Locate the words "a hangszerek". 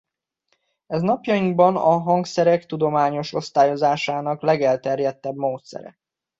1.75-2.65